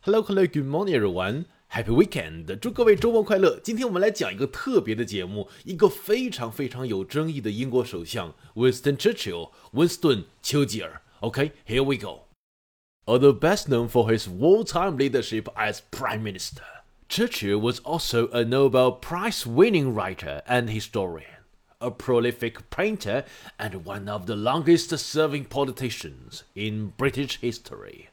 [0.00, 1.45] Hello, hello, good morning, everyone.
[1.67, 2.57] Happy weekend！
[2.59, 3.59] 祝各位周末快乐。
[3.63, 11.01] 今天我们来讲一个特别的节目，一个非常非常有争议的英国首相 Winston Churchill，温斯顿·丘吉尔。
[11.19, 12.23] OK，here we go.
[13.05, 16.63] Although best known for his wartime leadership as prime minister,
[17.07, 21.43] Churchill was also a Nobel Prize-winning writer and historian,
[21.79, 23.25] a prolific painter,
[23.57, 28.09] and one of the longest-serving politicians in British history.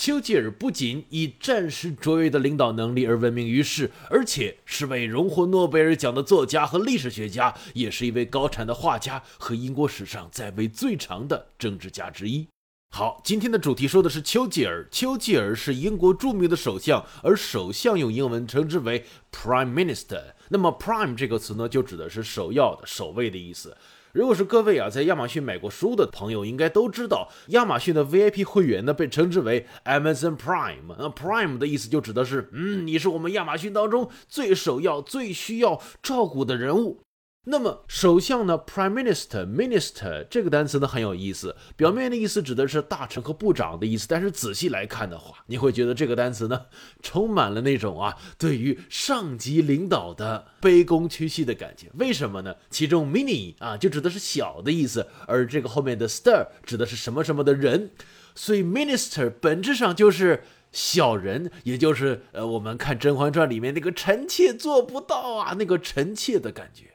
[0.00, 12.48] 丘吉尔不仅以战时卓越的领导能力而闻名于世，而且是位荣获诺贝尔奖的作家和历史学家，也是一位高产的画家和英国史上在位最长的政治家之一。
[12.96, 14.88] 好，今天的主题说的是丘吉尔。
[14.90, 20.32] 丘吉尔是英国著名的首相，而首相用英文称之为 Prime Minister。
[20.48, 23.76] 那么 Prime 这个词呢，就指的是首要的、首位的意思。
[24.12, 30.94] 如果是各位啊，在亚马逊买过书的朋友，应该都知道，亚马逊的 VIP 会员呢，被称之为 Amazon Prime。
[30.98, 37.02] 那 Prime 的意思就指的是，嗯，你是我们亚马逊当中最首要、最需要照顾的人物。
[37.44, 46.66] 那么首相呢？Prime Minister Minister 这个单词呢很有意思，表面的意思指的是大臣和部长的意思，但是仔细来看的话，你会觉得这个单词呢
[47.02, 51.86] 充满了那种啊对于上级领导的卑躬屈膝的感觉。
[51.94, 52.54] 为什么呢？
[52.68, 57.92] 其中 Mini 啊就指的是小的意思，而这个后面的 star 指的是什么什么的人，
[58.34, 66.89] 所以 Minister 本质上就是小人，也就是呃我们看《甄嬛传》里面那个臣妾做不到啊那个臣妾的感觉。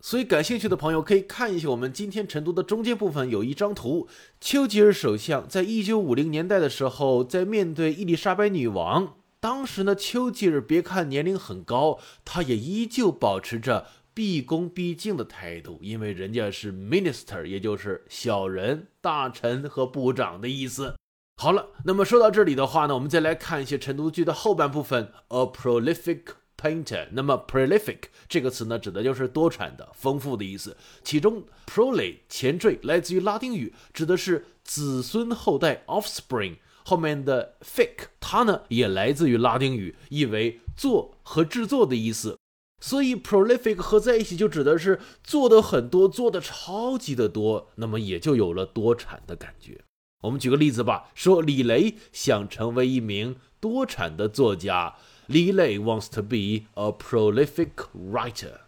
[0.00, 4.06] 所以，感兴趣的朋友可以看一下我们今天晨读的中间部分，有一张图。
[4.40, 20.94] 丘吉尔首相在一九五零年代的时候，在面对伊丽莎白女王，当时呢，丘吉尔别看年龄很高，他也依旧保持着毕恭毕敬的态度，因为人家是 minister，也就是小人、大臣和部长的意思。
[21.38, 26.22] 好了，那么说到这里的话呢，我们再来看一些晨读句的后半部分，a prolific。
[26.56, 30.76] painter，那么 prolific 这个词呢，指的就是多产的、丰富的意思。
[31.02, 36.56] 其中 prole 前缀来自于拉丁语，指的是子孙后代 offspring。
[36.84, 42.38] 后面的 fic 它呢也来自于拉丁语，意为做和制作的意思。
[42.80, 49.80] 所以 prolific 合在一起就指的是做的很多，做的超级的多，那么也就有了多产的感觉。
[50.22, 54.94] 我们举个例子吧，说李雷想成为一名多产的作家。
[55.26, 57.70] 李磊 wants to be a prolific
[58.12, 58.60] writer。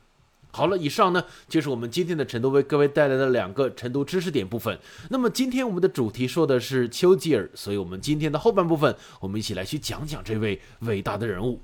[0.50, 4.78] 好了，以上呢就是我们今天的晨读为各位带来的两个晨读知识点部分。
[5.10, 11.60] 那么今天我们的主题说的是丘吉尔，所以我们今天的后半部分，我们一起来去讲讲这位伟大的人物。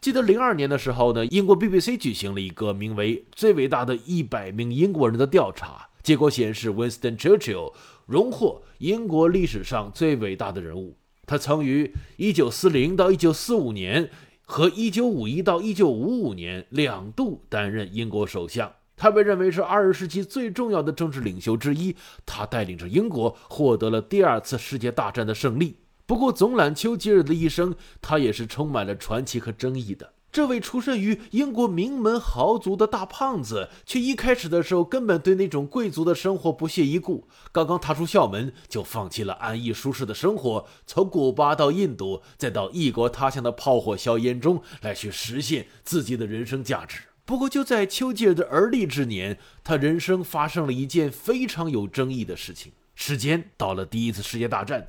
[0.00, 7.72] 记得零二年的时候呢，英国 BBC 举行了一个名为《最伟大的一百名英国人》的调查，结果显示，Winston Churchill
[8.06, 10.96] 荣获英国历史上最伟大的人物。
[11.26, 14.10] 他曾于一九四零到一九四五年
[14.44, 18.72] 和一九五一到一九五五年两度担任英国首相。
[18.96, 21.96] 他被认为是二十世纪最重要的政治领袖之一。
[22.24, 25.76] 他带领着英国获得了第二次世界大战的胜利。
[26.06, 30.13] 不过，总揽丘吉尔的一生，他也是充满了传奇和争议的。
[30.34, 37.28] 这位出身于英国名门豪族的大胖子，却一开始的时候根本对那种贵族的生活不屑一顾。
[37.52, 47.02] 刚刚踏出校门，就放弃了安逸舒适的生活，从古巴到印度，再到异国他乡的炮火硝烟中来去实现自己的人生价值。
[47.24, 52.72] 不过，就在丘吉尔的而立之年，他人生发生了一件非常有争议的事情。
[52.96, 54.88] 时间到了第一次世界大战。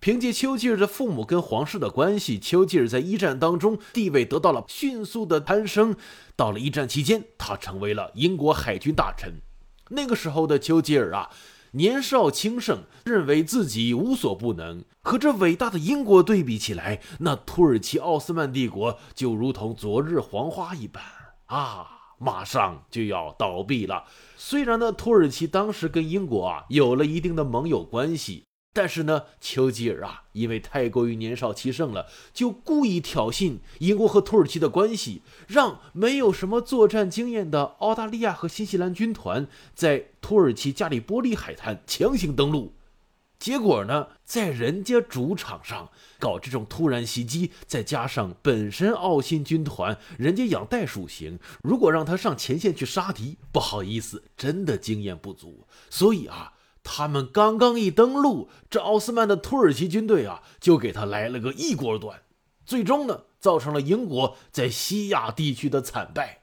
[0.00, 5.96] 凭借丘吉尔的父母跟皇室的关系，丘吉尔在一战当中地位得到了迅速的攀升。
[6.36, 9.40] 到了一战期间，他成为了英国海军大臣。
[9.90, 11.30] 那个时候的丘吉尔啊，
[11.72, 14.84] 年少轻盛，认为自己无所不能。
[15.02, 21.02] 和这伟大的英国对比起来，那土耳其奥斯曼帝国就如同昨日黄花一般
[21.46, 21.86] 啊，
[22.18, 24.04] 马上就要倒闭了。
[24.36, 28.44] 虽然呢，土耳其当时跟英国啊有了一定的盟友关系。
[28.76, 42.74] 但是呢，丘吉尔啊，因为太过于年少气盛了，就故意挑衅英国和土耳其的关系，让没有什么作战经验的澳大利亚和新西兰军团在土耳其加里波利海滩强行登陆。
[43.38, 55.64] 结果呢，在人家主场上搞这种突然袭击，再加上本身澳新军团人家养袋鼠型，如果让他上前线去杀敌，不好意思，真的经验不足。
[55.88, 56.54] 所以啊。
[56.84, 62.22] 他们刚刚一登陆，这奥斯曼的土耳其军队啊，就给他来了个一锅端，
[62.64, 66.42] 最终呢，造成了英国在西亚地区的惨败。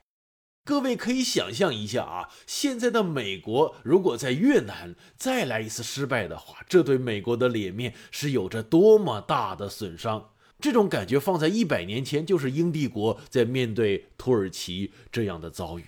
[0.63, 10.29] 各位可以想象一下啊，现在的美国如果在越南再来一次失败的话，这对美国的脸面是有着多么大的损伤。
[10.59, 15.85] 这种感觉放在一百年前，就是英帝国在面对土耳其这样的遭遇。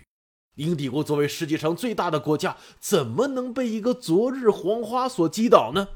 [0.56, 5.88] 英帝国作为世界上最大的国家，怎么能被一个昨日黄花所击倒呢？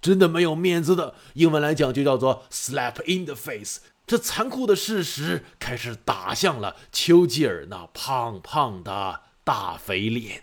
[0.00, 3.80] 真的没有面子的，英文来讲就叫做 slap in the face。
[4.06, 10.42] 这残酷的事实开始打向了丘吉尔那胖胖的大肥脸。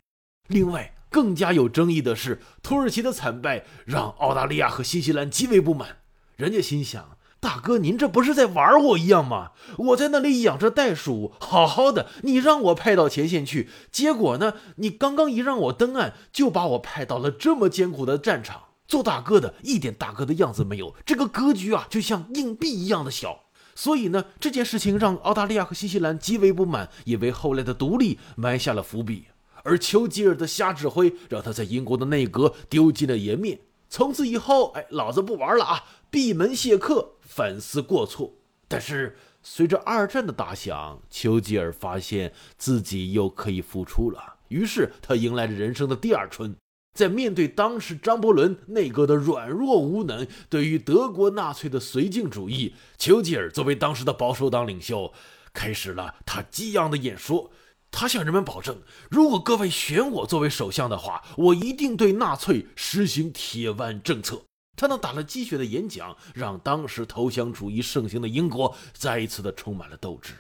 [0.50, 6.00] 另外，更加有争议的是，土耳其的惨败让澳大利亚和新西兰极为不满。
[6.36, 9.52] 人家心想：大哥，您这不是在玩我一样吗？
[9.78, 18.62] 我在那里养着袋鼠，好好的，你让我派到前线去，结果呢，你刚刚一让我登岸，就把我派到了这么艰苦的战场。
[18.88, 23.42] 做大哥的一点大哥的样子没有，这个格局啊，就像硬币一样的小。
[23.76, 29.26] 所以呢，这件事情让澳大利亚和新西兰极为不满，也为后来的独立埋下了伏笔。
[29.64, 33.60] 而丘吉尔的瞎指挥，让他在英国的内阁丢尽了颜面。
[33.90, 38.36] 从此以后，哎，老子不玩了啊，闭门谢客，反思过错。
[38.68, 46.56] 但是随着二战的打响，丘吉尔发现自己又可以复出了，于是他迎来了人生的第二春。
[46.94, 55.12] 在面对当时张伯伦内阁的软弱无能，对于德国纳粹的绥靖主义，丘吉尔作为当时的保守党领袖，
[55.52, 57.50] 开始了他激昂的演说。
[57.90, 64.44] 他向人们保证，如果各位选我作为首相的话，我一定对纳粹实行铁腕政策。
[64.76, 70.34] 他那打了鸡血的演讲，让当时投降主义盛行的英国再一次的充满了斗志。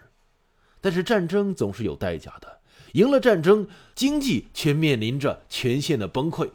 [0.81, 2.59] 但是战争总是有代价的。
[2.93, 6.49] 赢了战争，经济却面临着全线的崩溃。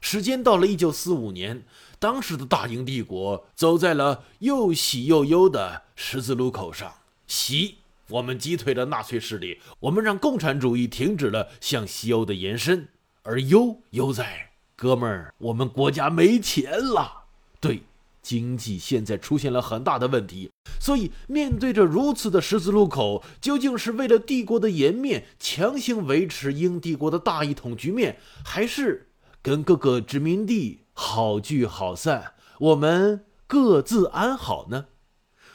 [0.00, 1.64] 时间到了一九四五年，
[1.98, 6.92] 当时的大英帝国走在了又喜又忧的十字路口上。
[7.26, 7.78] 喜，
[8.08, 12.86] 我们击退了纳粹势力，我们让共产主义停止了向西欧的延伸；
[13.22, 17.19] 而忧，忧在，哥们儿，我们国家没钱了。
[17.60, 17.82] 对。
[18.22, 29.08] 经济现在出现了很大的问题，所以面对着如此的十字路口，究竟是为了帝国的颜面强行维持英帝国的大一统局面，还是
[29.40, 34.84] 跟各个殖民地好聚好散，我们各自安好呢？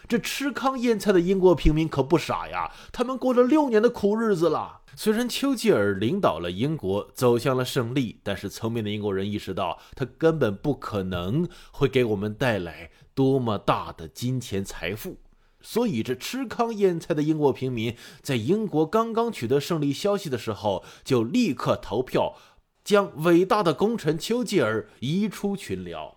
[0.08, 4.82] 这吃糠咽菜的英国平民可不傻呀，他们过了六年的苦日子了。
[4.98, 15.18] 虽然丘吉尔领导了英国走向了胜利，但是聪明的英国人意识到，他根本不可能会给我们带来多么大的金钱财富。
[15.62, 22.36] 所以，这吃糠咽菜的英国平民在英国刚刚取得胜利消息的时候，就立刻投票，
[22.84, 26.15] 将伟大的功臣丘吉尔移出群聊。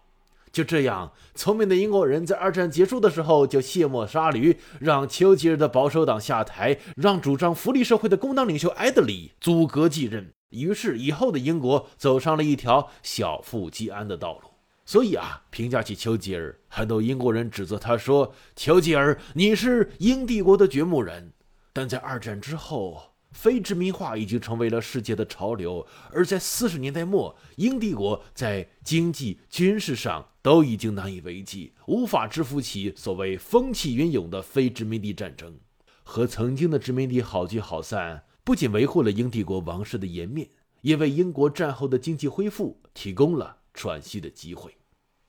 [0.58, 10.32] 就这样，聪明的英国人在二战结束的时候就卸磨杀驴，让丘吉尔的保守党下台，让主张福利社会的工党领袖艾德里阻隔继任。
[10.48, 14.50] 于是，以后的英国走上了一条小富即安的道路。
[14.84, 21.32] 所以啊，评价起丘吉尔，很多英国人指责他说：“丘吉尔，你是英帝国的掘墓人。”
[21.72, 23.00] 但在二战之后，
[23.32, 35.58] 非殖民化已经成为了世界的潮流，而在四十年代末，英帝国在经济、军事上都已经难以为继，无法支付起所谓风起云涌的非殖民地战争。
[36.02, 40.48] 和曾经的殖民地好聚好散，不仅维护了英帝国王室的颜面，
[40.80, 44.74] 也为英国战后的经济恢复提供了喘息的机会。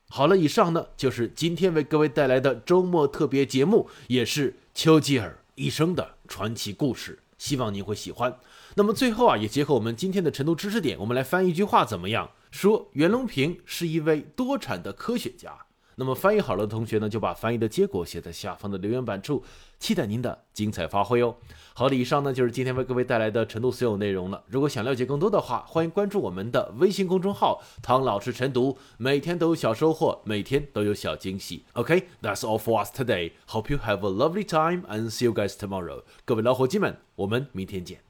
[0.08, 7.18] 好了，以上呢就是今天为各位带来的周末特别节目，也是丘吉尔一生的传奇故事。
[7.40, 8.38] 希望您会喜欢。
[8.74, 12.32] 那么最后啊，也结合我们今天的晨读知识点，我们来翻译一句话怎么样？
[12.50, 15.64] 说袁隆平是一位多产的科学家。
[16.00, 19.44] 那么翻译好了的同学呢，就把翻译的结果写在下方的留言板处，
[19.78, 21.36] 期待您的精彩发挥哦。
[21.74, 24.42] 好的，以上呢就是今天为各位带来的晨读所有内容了。
[24.46, 31.64] 如果想了解更多的话，欢迎关注我们的微信公众号“唐老师晨读”，每天都有小收获，每天都有小惊喜。
[31.74, 33.32] OK，that's all for us today.
[33.48, 36.02] Hope you have a lovely time and see you guys tomorrow.
[36.24, 38.09] 各位老伙计们，我们明天见。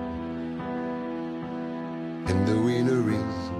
[2.27, 3.51] And the winner is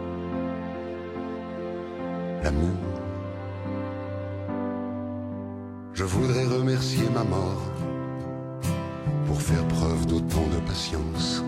[2.44, 2.78] l'amour.
[5.94, 7.62] Je voudrais remercier ma mort
[9.26, 11.44] pour faire preuve d'autant de patience,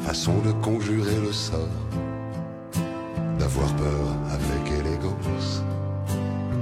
[0.00, 1.80] façon de conjurer le sort,
[3.38, 5.62] d'avoir peur avec élégance.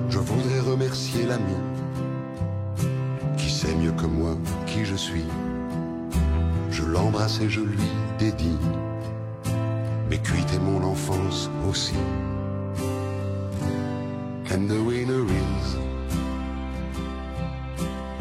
[0.09, 1.59] Je voudrais remercier l'ami
[3.37, 4.37] qui sait mieux que moi
[4.67, 5.27] qui je suis.
[6.71, 8.59] Je l'embrasse et je lui dédie
[11.69, 11.95] aussi.
[14.51, 15.77] And the winner is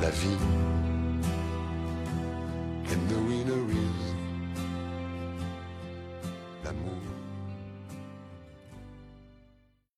[0.02, 0.93] la vie.